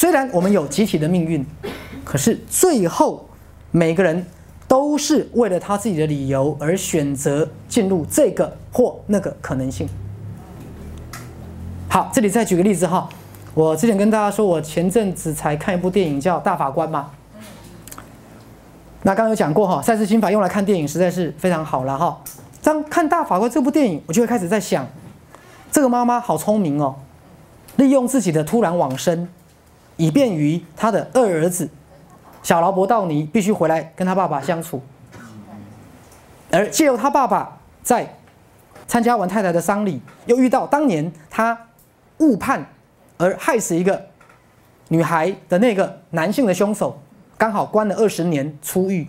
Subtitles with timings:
[0.00, 1.44] 虽然我们有集体的命运，
[2.06, 3.28] 可是最后
[3.70, 4.24] 每个人
[4.66, 9.86] 都是为了他自己的理由而选择进入这个或那个可能性。
[11.90, 13.06] 好，这里再举个例子哈，
[13.52, 17.10] 我之前跟大家说，我前阵子才看一部电影叫《大法官》嘛。
[19.02, 22.18] 那刚刚有讲过哈，赛事心法用来看电影实在是非常好了哈。
[22.62, 24.88] 当看《大法官》这部电影，我就会开始在想，
[25.70, 26.96] 这个妈妈好聪明哦，
[27.76, 29.28] 利用自己的突然往生，
[30.00, 31.68] 以便于他的二儿子
[32.42, 34.80] 小劳勃道尼必须回来跟他爸爸相处，
[36.50, 38.16] 而借由他爸爸在
[38.88, 41.66] 参加完太太的丧礼，又遇到当年他
[42.16, 42.64] 误判
[43.18, 44.06] 而害死一个
[44.88, 46.98] 女孩的那个男性的凶手。
[47.36, 49.06] 刚好关了二十年出狱，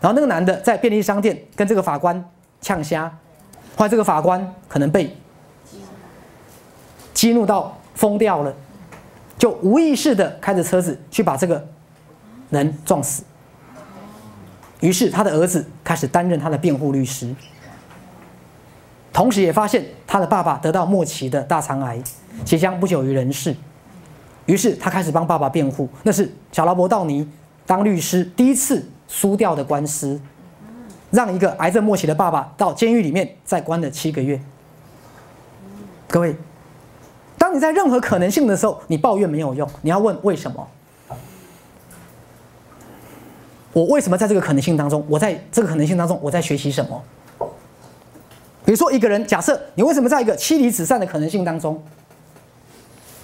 [0.00, 2.28] 然后那个男的在便利商店跟这个法官
[2.60, 3.06] 呛虾，
[3.76, 5.16] 后来这个法官可能被
[7.14, 8.52] 激怒到疯掉了，
[9.38, 11.64] 就无意识的开着车子去把这个
[12.50, 13.22] 人撞死。
[14.80, 17.34] 于是他的儿子开始担任他的辩护律师，
[19.12, 22.02] 同时也发现他的爸爸得到末期的大肠癌，
[22.44, 23.56] 即将不久于人世。
[24.46, 27.28] 于是他开始帮爸爸辩护，那是小劳勃道尼
[27.66, 30.20] 当律师第一次输掉的官司，
[31.10, 34.40] 让一个癌症末期的爸爸到监狱里面再关了七个月。
[36.06, 36.34] 各位，
[37.48, 40.68] 当你在任何可能性的时候，你抱怨没有用，你要问为什么？
[43.72, 45.02] 我为什么在这个可能性当中？
[45.08, 47.02] 我在这个可能性当中，我在学习什么？
[48.66, 51.82] 比如说一个人，假设你为什么在一个妻离子散的可能性当中？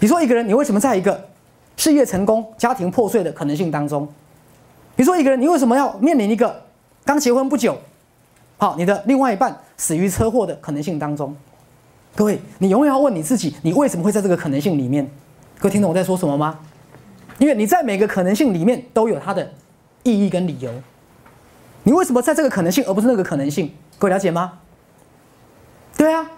[0.01, 1.29] 比如说一个人，你为什么在一个
[1.77, 4.07] 事业成功、家庭破碎的可能性当中？
[4.97, 6.63] 比如说一个人，你为什么要面临一个
[7.05, 7.77] 刚结婚不久，
[8.57, 11.37] 好，你的另外一半死于车祸的可能性当中？
[12.17, 15.11] 各位，你永远要问你自己，你为什么会在这个可能性里面？
[15.59, 16.61] 各位听懂我在说什么吗？
[17.39, 19.53] 因为你在每个可能性里面都有它的
[20.05, 20.71] 意义跟理由。
[21.83, 23.73] 你为什么在这个可能性而不是那个可能性？
[23.99, 24.61] 各位了解吗？
[25.97, 26.31] 对啊。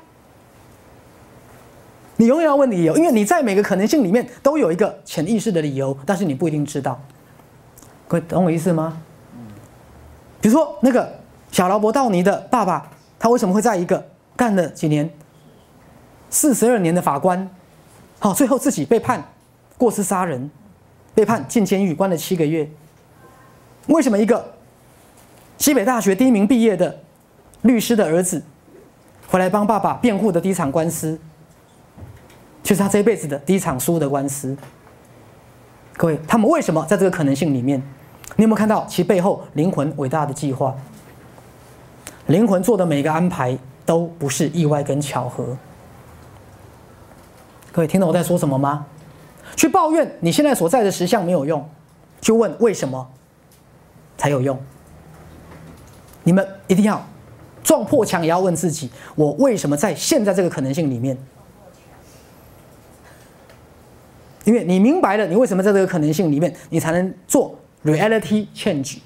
[2.16, 6.98] 你永远要问理由，因为你在每个可能性里面都有一个潜意识的理由，但是你不一定知道。
[8.08, 9.02] 各位懂我意思吗？
[10.40, 11.20] 比如说那个
[11.52, 14.02] 小劳勃道尼的爸爸，他为什么会在一个
[14.34, 15.10] 干了几年、
[16.30, 17.48] 四十二年的法官，
[18.18, 19.22] 好，最后自己被判
[19.78, 20.50] 过失杀人，
[21.14, 22.68] 被判进监狱关了七个月？
[23.86, 24.54] 为什么一个
[25.58, 26.98] 西北大学第一名毕业的
[27.62, 28.42] 律师的儿子，
[29.28, 31.18] 回来帮爸爸辩护的第一场官司？
[32.62, 34.56] 就是他这一辈子的第一场输的官司。
[35.96, 37.80] 各位，他们为什么在这个可能性里面？
[38.34, 40.74] 你有没有看到其背后灵魂伟大的计划？
[42.26, 45.56] 灵魂做的每一个安排都不是意外跟巧合。
[47.76, 48.86] 各位，听懂我在说什么吗？
[49.54, 51.62] 去抱怨你现在所在的实相没有用，
[52.22, 53.06] 去问为什么
[54.16, 54.58] 才有用。
[56.22, 57.06] 你们一定要
[57.62, 61.18] 撞破墙，也要问自己：我为什么在现在这个可能性里面？
[64.44, 69.00] 因为你明白了，你为什么在这个可能性里面，你才能做 reality change。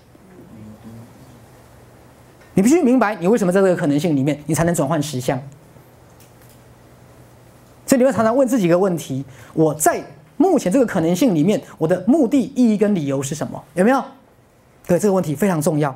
[2.54, 5.42] 你必须明白，你为什么在这个可能性里面，你才能转换实相。
[7.90, 10.00] 所以你会常常问自己一个问题：我在
[10.36, 13.60] 目前这个可能性里面，我的目的、意义跟理由是什么？
[13.74, 14.00] 有没有？
[14.86, 15.92] 对这个问题非常重要。